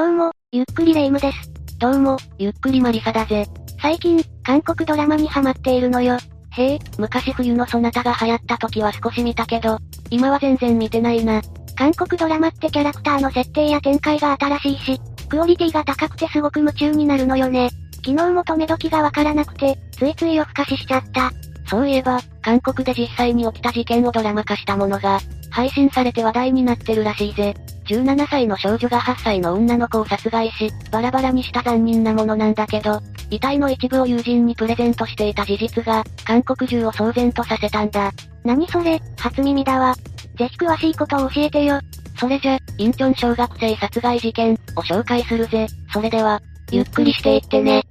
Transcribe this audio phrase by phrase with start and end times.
[0.00, 1.52] どうも、ゆっくりレ夢ムです。
[1.78, 3.46] どうも、ゆっくりマリサだぜ。
[3.82, 6.16] 最近、韓国ドラマにハマっているのよ。
[6.52, 9.76] へえ、昔冬のソナタが流行った時は少し見たけど、
[10.08, 11.42] 今は全然見てないな。
[11.76, 17.68] 韓国ドラマってキャラクターの設定や展開が新しいし、クオリティが高くてすごく夢中になるのよね。
[17.96, 21.30] 昨日も止め時がわからなくて、ついつい夜更かししちゃった。
[21.70, 27.54] そういえば、韓国で実際に起きた事件をドラマ化したものが、配信されて話題になってるらしいぜ。
[27.86, 38.10] 17歳の少女が8歳の女の子を殺害し、バラバラにした残忍なものなんだけど、遺体の一部を友人にプレゼントしていた事実が、韓国中を騒然とさせたんだ。
[38.44, 39.94] 何それ、初耳だわ。
[40.36, 41.80] ぜひ詳しいことを教えてよ。
[42.18, 45.68] それじゃ、インチョン小学生殺害事件を紹介するぜ。
[45.92, 46.40] それでは、
[46.72, 47.84] ゆっくりしていってね。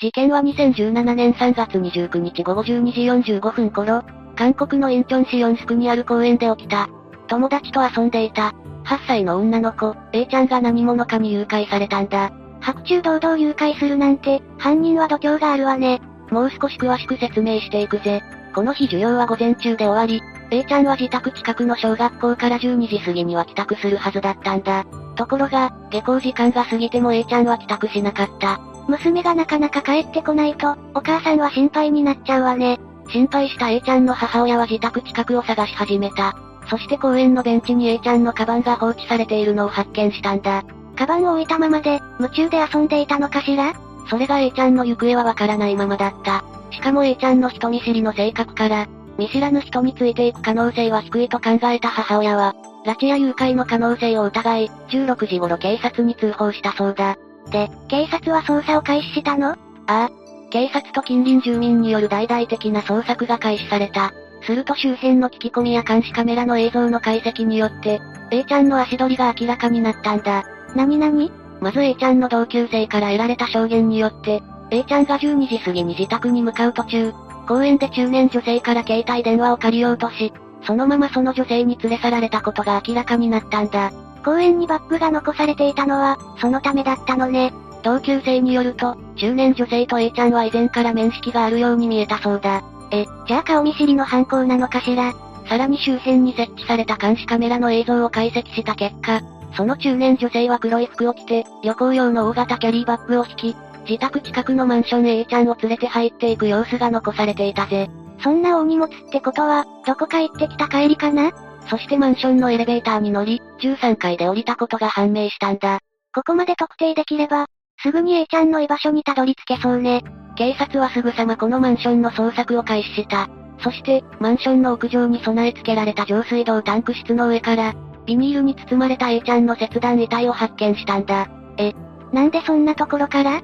[0.00, 4.02] 事件は2017年3月29日午後12時45分頃、
[4.34, 6.88] 韓国のインチョン市ヨンスクにある公園で起きた。
[7.26, 8.54] 友達と遊んでいた。
[8.84, 12.32] 8歳の女の子、A ちゃんが何者かに誘拐されたんだ。
[12.60, 16.00] 白昼堂々誘拐するなんて、犯人は度胸があるわね。
[16.30, 18.22] もう少し詳しく説明していくぜ。
[18.54, 24.86] この日授業は午前中で終わり、A ちゃんは自宅近くの小学校から12時過ぎには帰宅するはずだったんだ。
[25.16, 28.69] ところが、下校時間が過ぎても A ちゃんは帰宅しなかった。
[28.90, 32.78] 娘がなかなか帰ってこないと、お母さんは心配になっちゃうわね。
[33.08, 36.36] 心配した A ちゃんの母親は自宅近くを探し始めた。
[36.68, 40.64] そして公園のベンチに A ちゃんのカバンが放置されているのを発見したんだ。
[40.96, 43.72] カバンを置いたままで、夢中で遊んでいたのかしら？
[44.08, 46.44] それが A ちゃんの行方はわからないままだった。
[46.70, 48.86] しかも A ちゃんの人見知りの性格から、
[49.18, 52.54] 見知らぬ人についていく可能性は低いと考えた母親は、
[52.86, 57.16] 拉致や誘拐の可能性を疑い、16時頃警察に通報したそうだ。
[57.50, 59.50] で、警察は捜査を開始したの？
[59.52, 60.10] ああ。
[60.50, 64.12] 警察と近隣住民による大々的な捜索が開始された。
[64.42, 68.00] すると周辺の聞き込みや監視カメラの映像の解析によって、
[68.30, 70.44] A ちゃんの足取りが明らかになったんだ。
[70.74, 77.12] なになにまず A ちゃんの同級生から得られた証言によって、A ちゃんが12時過ぎに自宅に向かう途中、
[77.46, 80.32] 公園で中年女性から携帯電話を借りようとし、
[80.62, 83.92] そのままその女性に連れ去られたことが明らかになったんだ。
[84.24, 87.52] 公園にバッグが残されていたのは、そのためだったのね。
[87.82, 92.62] 同級生によると、中年女性と A ちゃんは以前から面識があるように見えたそうだ。
[92.90, 95.14] え、じゃあ顔見知りの犯行なのかしら？
[95.48, 99.20] さらに周辺に設置された監視カメラの映像を解析した結果、
[99.56, 103.56] その中年女性は黒い服を着て、旅行用の大型キャリーバッグを引き、
[103.88, 107.88] 自宅近くのマンションへ A ちゃんを連れて入っていく様子が残されていたぜ。
[108.22, 111.32] そんな大荷物ってことは、どこか行ってきた帰りかな？
[111.68, 115.78] そしてマンションのエレベーターに乗り、13階で降りたことが判明したんだ。
[116.14, 117.46] ここまで特定できれば、
[117.82, 120.02] すぐに A ちゃんの居場所にたどり着けそうね。
[120.36, 123.28] 警察はすぐさまこのマンションの捜索を開始した。
[123.62, 127.74] そして、マンションの屋上に備え付けられた上水道タンク室の上から、
[128.06, 131.28] ビニールに包まれた A ちゃんの切断遺体を発見したんだ。
[131.58, 131.72] え、
[132.12, 133.42] なんでそんなところから？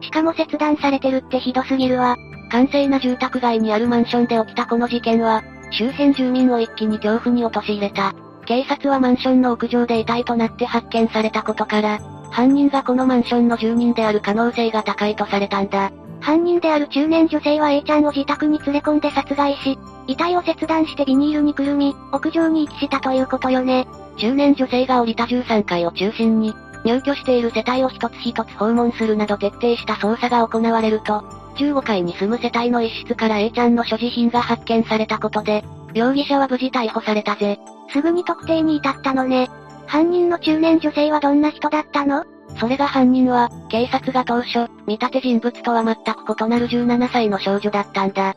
[0.00, 2.16] しかも切断されてるってひどすぎるわ。
[2.50, 8.14] 閑静な住宅街にあるマンションで起きたこの事件は、周辺住民を一気に恐怖に陥れた。
[8.46, 12.00] 警察はマンションの屋上で遺体となって発見されたことから、
[12.30, 15.92] 犯人がこのマンションの住人である可能性が高いとされたんだ。
[16.20, 23.86] 犯人である中年女性は A ちゃんを自宅に連れ込んで殺害し、遺体を切断してビニールにくるみ、屋上に遺棄したということよね。
[24.16, 26.54] 中年女性が降りた13階を中心に、
[26.84, 31.24] 入居している世帯を一つ一つ訪問するなど徹底した捜査が行われると、
[31.56, 37.58] 15階に住む世帯の一室から A ちゃんの所持品が発見されたことで、容疑者は無事逮捕されたぜ。
[37.92, 39.50] すぐに特定に至ったのね。
[39.86, 42.24] 犯人の中年女性はどんな人だったの？
[42.58, 48.34] それが犯人は、警察が当初、見立て人物とは全く異なる17歳の少女だったんだ。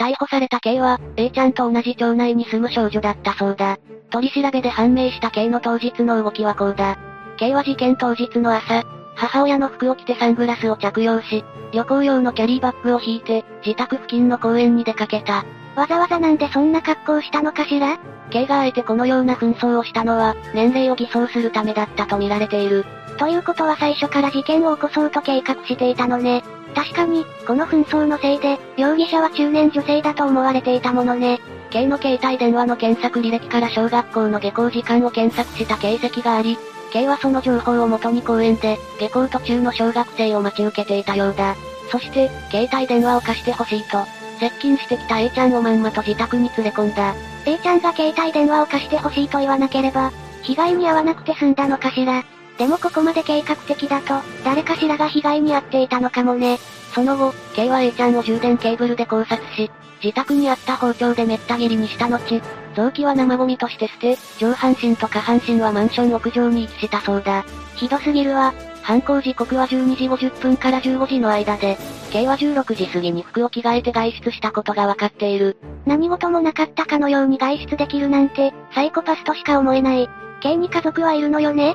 [0.00, 3.78] 逮捕された K は、A ちゃんと同じ町内に住む少女だったそうだ。
[4.10, 6.98] 取り調べで判明した K の当日の動きはこうだ。
[7.38, 8.84] K は事件当日の朝、
[9.18, 15.44] 母親の服を着てサングラスを着用し、旅行用のキャリーバッグを引いて、自宅付近の公園に出かけた。
[15.74, 17.98] わざわざなんでそんな格好をしたのかしら
[18.30, 22.84] ？K があえてこのような紛争をしたのは、年齢を偽装するためだったと見られている。
[23.18, 26.44] ということは最初から事件を起こそうと計画していたのね。
[26.76, 31.40] 確かに、この紛争のせいで、容疑者は中年女性だと思われていたものね。
[31.70, 36.56] K の携帯電話の検索履歴から小学校の下校時間を検索した形跡があり、
[36.92, 41.56] K はその情報をもとに公園で、下校途中の小学生を待ち受けていたようだ。
[41.90, 44.04] そして、携帯電話を貸してほしいと、
[44.38, 47.14] 接近してきた A ちゃんをまんまと自宅に連れ込んだ。
[47.44, 50.12] A ちゃんが携帯電話を貸してほしいと言わなければ、
[50.42, 52.24] 被害に遭わなくて済んだのかしら。
[52.58, 54.14] でもここまで計画的だと、
[54.44, 56.58] 誰かしらが被害に遭っていたのかもね。
[56.94, 59.70] その後、K は A ちゃんを充電ケーブルで考察し、
[60.02, 62.40] 自宅にあった包丁でめった切りにした後、
[62.74, 67.44] 臓器は生ゴミとして捨て、上半身と下半身はマンション屋上に遺棄したそうだ。
[67.76, 68.52] ひどすぎるわ。
[68.82, 71.76] 犯行時刻は12時50分から15時の間で、
[72.10, 75.58] K は16時過ぎに服を着替えて外出したことがわかっている。
[75.84, 80.08] 何事もなかったかのように外出できるなんて、サイコパスとしか思えない。
[80.40, 81.74] K に家族はいるのよね？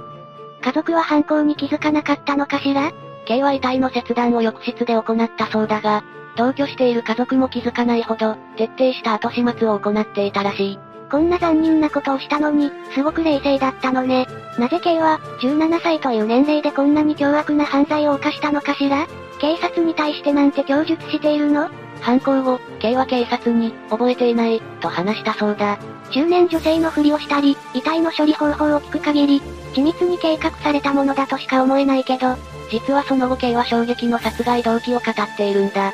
[0.62, 2.92] 家族は犯行に気づかなかったのかしら
[3.26, 6.04] ？K は遺体の切断を浴室で行ったそうだが、
[6.36, 10.80] 同居している家族も気づかないほど、徹底した後始末を行っていたらしい。
[11.12, 14.26] こんな残忍なことをしたのに、すごく冷静だったのね。
[14.58, 19.08] なぜ K は、17歳という年齢でこんなに凶悪な犯罪を犯したのかしら？
[19.40, 21.70] 警察に対してなんて供述しているの？
[22.02, 25.78] 犯行後、K は警察に、覚えていない、と話したそうだ。
[26.12, 29.42] 中年女性のふりをしたり、遺体の処理方法を聞く限り、
[29.74, 32.36] 緻密に計画されたものだとしか思えないけど、
[32.72, 35.94] 実はその後 K は衝撃の殺害動機を語っているんだ。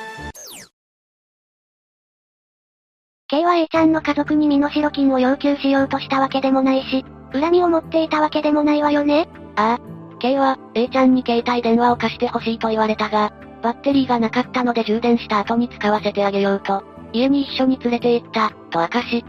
[3.32, 9.30] K は A ちゃんの家族に身代金を要求しようとしたわけでもないし、恨みを持っていたわけでもないわよね？
[9.56, 10.18] ああ。
[10.18, 13.32] K は、A ちゃんに携帯電話を貸してほしいと言われたが、
[13.62, 16.84] バッテリーがなかったので充電した後に使わせてあげようと、
[17.14, 19.24] 家に一緒に連れて行った、と明かし、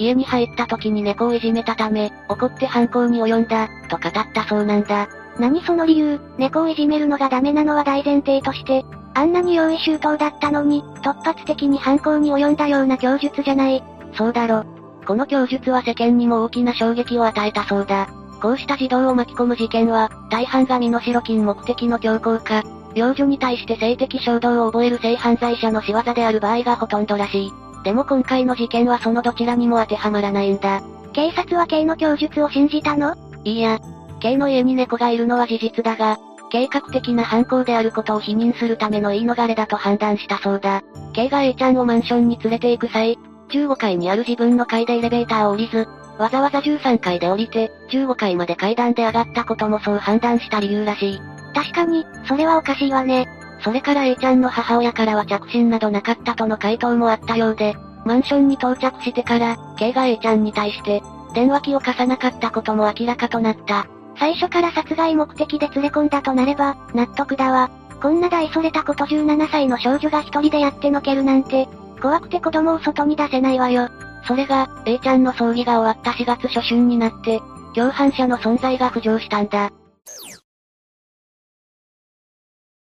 [0.00, 5.06] 家に入った時に猫をいじめたため、怒って犯行に及んだ、と語ったそうなんだ。
[5.38, 8.84] 何その理由、猫をいじめるのがダメなのは大前提として、
[9.14, 13.82] あんなに用意周到だったのに、突発的に犯行に及んだような供述じゃない。
[14.14, 14.64] そうだろ。
[15.06, 18.08] この供述は世間にも大きな衝撃を与えたそうだ。
[18.40, 22.62] こうした児童を巻き込む事件は、大半が身代金目的の強行か、
[22.94, 27.52] 幼女に対して性的衝動を覚える性犯罪者の仕業である場合がほとんどらしい。
[27.84, 30.82] でも今回の事件はそのどちらにも当てはまらないんだ。
[31.12, 33.14] 警察は K の供述を信じたの？
[33.44, 33.78] いいや。
[34.20, 36.18] K の家に猫がいるのは事実だが、
[36.54, 40.84] 計画的な犯行であることを否認するための言い逃れだと判断したそうだ。
[41.12, 43.18] K が A ちゃんをマンションに連れて行く際、
[43.48, 51.20] 15階にある自分の階でエレベーターを降りず、わざわざ13階で降りて、15階まで階段で上がったこともそう判断した理由らしい。
[51.56, 53.26] 確かに、それはおかしいわね。
[53.64, 57.74] それから A ちゃんの母親からは着信などなかったとの回答もあったようで、
[58.04, 61.02] マンションに到着してから、K が A ちゃんに対して、
[61.34, 63.88] 電話機を貸さなかったことも明らかとなった。
[64.24, 67.70] 最初から殺害目的で連れ込んだとなれば、納得だわ。
[68.00, 71.68] こんな大それたこと17歳の少女が一人でやってのけるなんて、
[72.00, 73.90] 怖くて子供を外に出せないわよ。
[74.26, 77.42] それが、A ちゃんの葬儀が終わった4月初春になって、
[77.74, 79.70] 共犯者の存在が浮上したんだ。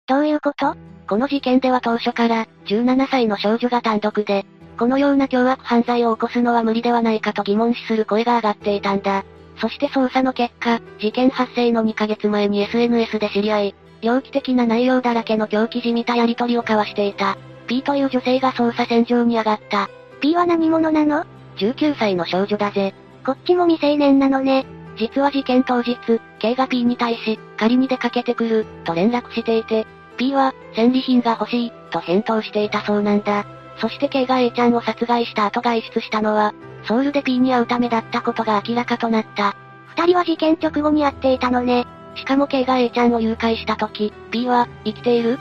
[0.07, 0.75] どういうこと？
[1.07, 4.45] この事件では当初から、17歳の少女が単独で、
[4.77, 9.23] このような凶悪犯罪を起こすのは無理ではないかと疑問視する声が上がっていたんだ。
[9.61, 17.37] そして捜査の結果、事件発生の2ヶ月前に SNS で知り合い、猟奇的な内容だらけの狂気じみたやりとりを交わしていた。
[17.67, 19.91] P という女性が捜査線上に上がった。
[20.19, 21.25] P は何者なの
[21.57, 22.95] ?19 歳の少女だぜ。
[23.23, 24.65] こっちも未成年なのね。
[24.97, 25.95] 実は事件当日、
[26.39, 29.85] K が P に対し、仮に出かけてくる、と連絡していて、
[30.17, 33.45] P は、戦利品が欲しい、と返答していたそうなんだ。
[33.77, 36.53] そして K が A ちゃんを殺害した後外出したのは、
[36.85, 39.55] ソウルで P に会うためだったことが明らかとなった。
[39.95, 41.85] 二人は事件直後に会っていたのね。
[42.15, 45.39] しかも K が A ちゃんを誘拐した時、P は、生きている？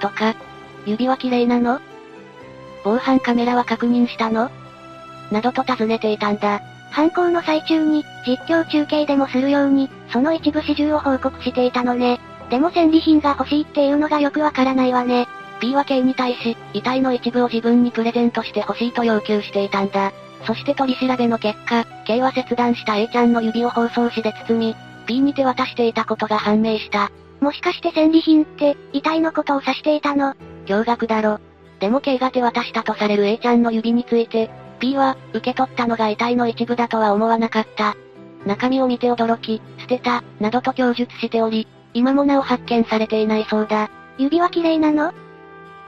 [0.00, 0.34] とか、
[0.86, 1.80] 指は綺麗なの？
[2.84, 4.50] 防犯カメラは確認したの？
[5.30, 6.60] などと尋ねていたんだ。
[6.90, 12.20] 犯行の最中に、実況中継でもするように、その一部始終を報告していたのね。
[12.50, 15.28] でも戦利品が欲しいっていうのがよくわからないわね。
[15.60, 20.12] P は K に対し、遺体の一部を自分にプレゼントして欲しいと要求していたんだ。
[20.46, 24.76] そして取り調べの結果、K は切断した A ちゃんの指を包装紙で包み、
[25.06, 27.10] P に手渡していたことが判明した。
[27.40, 30.34] もしかして戦利品って、遺体のことを指していたの？
[30.66, 31.38] 驚愕だろ。
[31.78, 37.96] でも K が手渡したとされる A ちゃんの指について、P は、受け取ったのが遺体の一部だとは思わなかった。
[38.46, 43.90] 中身を見て驚き、捨てた、などと供述しており、今もなお発見されていないそうだ。
[44.16, 45.12] 指は綺麗なの？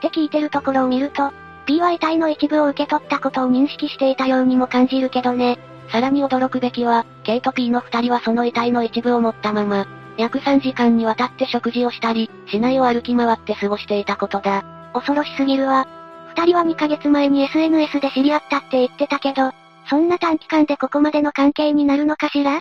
[0.07, 1.31] って聞いてるところを見ると、
[1.65, 5.57] P は遺体の一部を受け取ったことを認識していたようにも感じるけどね。
[5.89, 14.63] さらに驚くべきは、K と P の二人はその遺体の一部を持ったまま、約3時間にわたって食事をしたり、市内を歩き回って過ごしていたことだ。
[14.93, 15.87] 恐ろしすぎるわ。
[16.35, 19.51] 二人は2ヶ月前に SNS で知り合ったって言ってたけど、
[19.89, 22.59] そんな短期間でここまでの関係になるのかしら？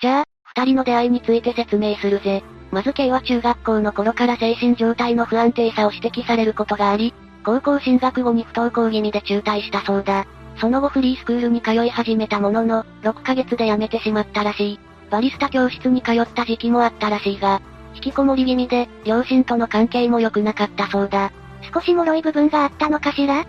[0.00, 0.24] じゃあ、
[0.56, 2.42] 二人の出会いについて説明するぜ。
[2.74, 7.14] まず K は中学校の頃から精神状態の不安定さを指摘されることがあり、
[7.44, 10.26] 高校進学後に不登校気味で中退したそうだ。
[10.56, 14.80] その後フリースクールに通い始めたものの、6ヶ月で辞めてしまったらしい。
[15.08, 17.62] バリスタ教室に通った時期もあったらしいが、
[17.94, 21.30] 引きこもり気味で、両親との関係も良くなかったそうだ。
[21.72, 23.46] 少し脆い部分があったのかしら？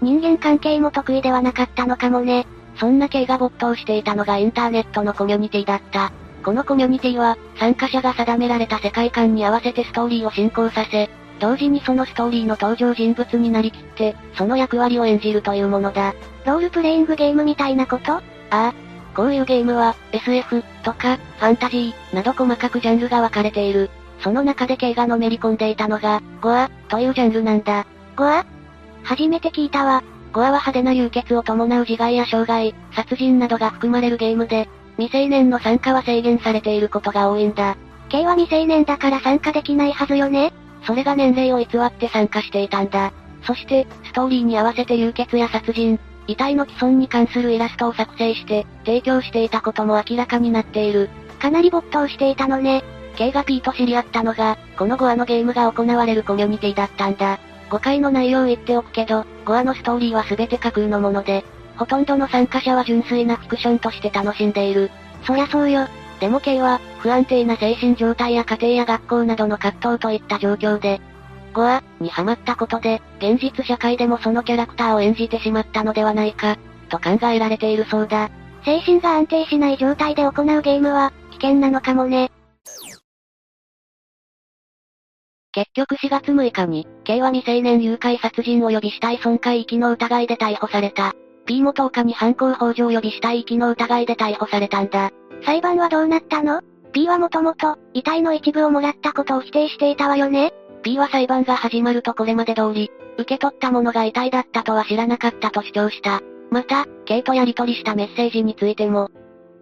[0.00, 2.46] 人間関係も得意ではなかったのかもね。
[2.76, 6.12] そんな系が没頭していたのがインターネットのコミュニティだった。
[6.44, 16.14] このコミュニティは、参加者が定められた世界観に合わせてストーリーを進行させ、同時にそのストーリーの登場人物になりきって、その役割を演じるというものだ。
[16.46, 18.14] ロールプレイングゲームみたいなこと？
[18.14, 18.74] ああ。
[19.14, 23.90] こういうゲームは、SF、とか、ファンタジー、など細かくジャンルが分かれている。
[24.20, 27.86] その中で K がのめり込んでいたのが、ゴア、というジャンルなんだ。
[28.16, 28.44] ゴア？
[29.02, 30.02] 初めて聞いたわ。
[30.32, 34.68] ゴアは派手な流血を伴う自害や傷害、殺人などが含まれるゲームで、
[35.00, 37.78] 未成年の参加は制限されていることが多いんだ。
[38.10, 40.52] K は未成年だから参加できないはずよね
[40.84, 43.12] それが年齢を偽って参加していたんだ。
[43.42, 51.08] そして、ストーリーに合わせて流血や殺人、遺体の既存に関するイラストを作成して、提供していたことも明らかになっている。
[51.38, 52.84] かなり没頭していたのね。
[53.16, 57.38] K が P と知り合ったのが、この5話のゲームが行われるコミュニティだったんだ。
[57.70, 61.44] 5回の内容を言っておくけど、5話のストーリーは全て架空のもので、
[61.80, 64.90] ほとんどの参加者は純粋なフィクションとして楽しんでいる。
[65.26, 65.88] そりゃそうよ。
[66.20, 71.00] でも K は、不安定な精神状態や家庭や学校などの葛藤といった状況で、
[71.54, 76.58] 5話にハマったことで、現実社会でもそのキャラクターを演じてしまったのではないか、
[76.90, 78.28] と考えられているそうだ。
[78.62, 82.30] 精神が安定しない状態で行うゲームは、危険なのかもね。
[85.52, 91.14] 結局4月6日に、K は未成年誘拐殺人及び死体損壊遺棄の疑いで逮捕された。
[91.46, 95.10] P も10日に犯行法上及び死体遺棄の疑いで逮捕されたんだ。
[95.44, 106.20] 裁判はどうなったの ?P はもともと、遺体の一部をもらったことを否定していたわよね ?P は裁判が始まるとこれまで通り、受け取ったものが遺体だったとは知らなかったと主張した。
[106.50, 109.10] また、K とやり取りしたメッセージについても、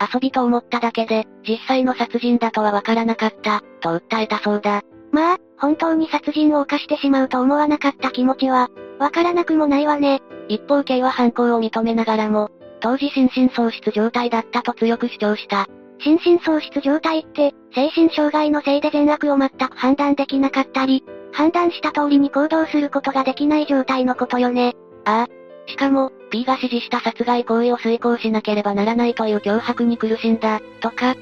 [0.00, 4.82] 遊びと思っただけで、実際の殺人だとはわからなかった、と訴えたそうだ。
[5.12, 10.21] まあ、本当に殺人を犯してしまうと思わなかった気持ちは、わからなくもないわね。
[10.49, 12.50] 一方 K は犯行を認めながらも、
[12.81, 15.67] 当時心神喪失状態だったと強く主張した。
[15.99, 24.75] 心神喪失状態って、精神障害のせいで善悪を全く判断できなかったり、判断した通りに行動することができない状態のことよね。
[25.05, 25.38] ああ。
[25.69, 31.15] しかも、P が指示した殺害行為を遂行しなければならないという脅迫に苦しんだ、とか、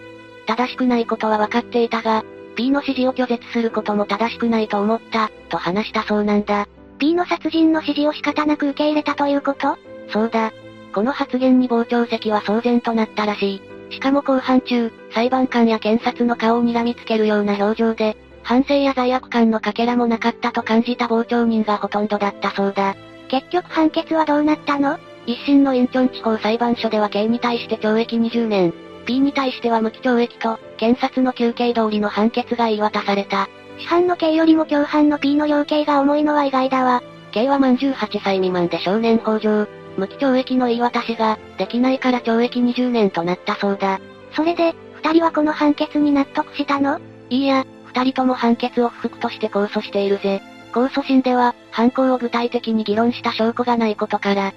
[0.46, 2.22] 正しくないことは分かっていたが、
[2.56, 6.66] P の指示を拒絶することも正しくないと思った、と話したそうなんだ。
[6.98, 9.76] P の殺人の指示を仕方なく受け入れたということ？
[10.08, 10.52] そうだ。
[10.94, 13.60] この発言に傍聴席は騒然となったらし
[13.90, 13.92] い。
[13.92, 22.96] しかも公判中、裁判官や検察の顔を睨みつけるような表情で、反省や罪悪感のかけらもなかったと感じた傍聴人がほとんどだったそうだ。
[23.28, 24.98] 結局判決はどうなったの？
[25.26, 28.72] 一審のインチョン地方裁判所では刑に対して懲役20年、
[29.06, 33.48] P に対しては無期懲役と、検察の求刑通りの判決が言い渡された。
[33.78, 37.02] 市販の刑よりも共犯の P の量刑が重いのは意外だわ。
[37.32, 44.00] 刑は満18歳未満で少年法上、無期懲役の言い渡しが、できないから懲役20年となったそうだ。
[44.34, 47.00] それで、二人はこの判決に納得したの？
[47.30, 50.42] いいや、二人とも判決を不服として控訴しているぜ。
[50.72, 54.52] 控訴審では、犯行を具体的に議論した証拠がないことから、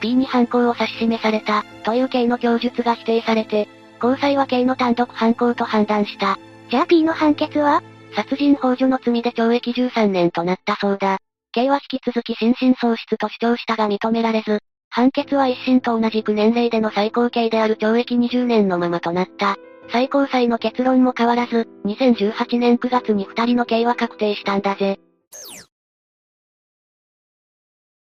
[0.00, 3.68] P に犯行を指し示された、という刑の供述が否定されて、
[4.00, 6.38] 高裁は刑の単独犯行と判断した。
[6.70, 7.82] じゃあ P の判決は？
[8.16, 11.18] 殺人幇助の罪で懲役13年となったそうだ。
[11.52, 19.56] 刑は引き続き心神喪失と主張したが認められず、判決は一審と同じく年齢での最高刑である懲役20年のままとなった。
[19.92, 24.98] 最高裁の結論も変わらず、2018年9月に二人の刑は確定したんだぜ。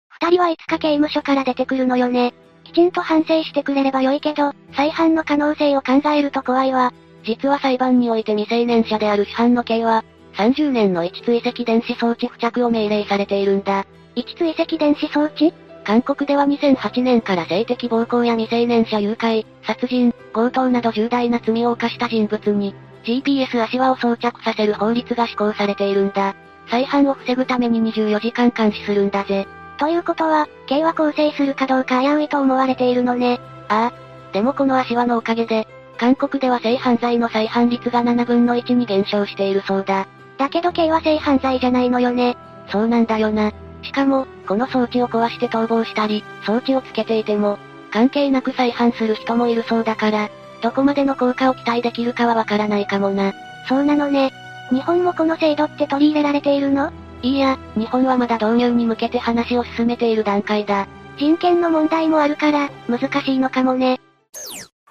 [0.10, 2.34] 二人はいつか刑務所から出てくるのよね。
[2.66, 6.92] きちんと反省してくれれば良いけど、再犯の可能性を考えると怖いわ。
[7.24, 10.04] 実は裁判において未成年者である主犯の刑は、
[10.34, 13.86] 30年の位置追跡電子装置付着を命令されているんだ。
[14.16, 15.54] 位置追跡電子装置？
[15.86, 22.74] 韓国では2008年から性的暴行や未成年者誘拐、殺人、強盗など重大な罪を犯した人物に、
[23.06, 26.36] GPS 足輪を装着させる法律が施行されているんだ。
[26.70, 29.48] 再犯を防ぐために24時間監視するんだぜ。
[29.78, 33.40] ということは、刑は構成するかどうか危ういと思われているのね。
[33.68, 33.94] ああ。
[34.34, 35.68] でもこの足輪のおかげで、
[35.98, 40.08] 韓国では性犯罪の再犯率が7分の1に減少しているそうだ。
[40.38, 42.38] だけど刑は性犯罪じゃないのよね。
[42.70, 43.52] そうなんだよな。
[43.82, 47.58] しかも、この装置を壊して逃亡したり、装置をつけていても、
[47.92, 50.30] 関係なく再犯する人もいるそうだから、
[50.62, 53.34] どこまでの効果を期待できるかはわからないかもな。
[53.70, 54.34] そうなのね。
[54.72, 56.90] 日本もこの制度って取り入れられているの？
[56.90, 56.92] い
[57.26, 60.88] いいや、日本はまだ導入に向けて話を進めている段階だ。
[61.18, 64.00] 人権の問題もあるから、難しいのかもね。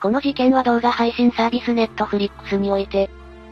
[0.02, 3.08] この事件は動画配信サービスネットフリックスにおいて、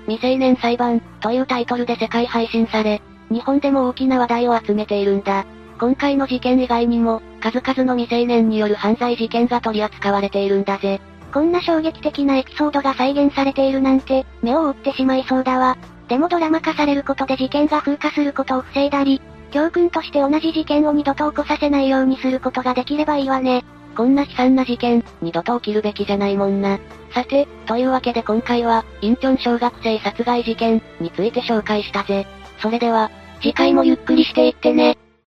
[0.09, 5.47] 未成年裁判というタイトルで世界配信され、日本でも大きな話題を集めているんだ。
[5.79, 11.01] 今回の事件以外にも、数々の未成年による犯罪事件が取り扱われているんだぜ。
[11.33, 15.79] こんな衝撃的なエピソードが再現されているなんて、目を覆ってしまいそうだわ。
[16.13, 23.65] でもドラマ化されることで事件が風化することを防いだり、教訓として同じ事件を二度と起こさせないようにすることができればいいわね。
[23.97, 26.79] こんな悲惨な事件、二度と起きるべきじゃないもんな。
[27.15, 32.27] さて、というわけで今回は、インチョン小学生殺害事件について紹介したぜ。
[32.61, 34.99] それでは、次回もゆっくりしていってね。